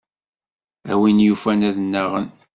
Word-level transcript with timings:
A 0.91 0.93
win 0.99 1.23
yufan 1.25 1.61
ad 1.69 1.75
nnaɣen. 1.81 2.27